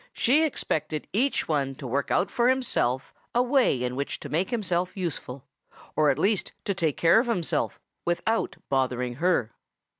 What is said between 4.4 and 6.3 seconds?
himself useful, or at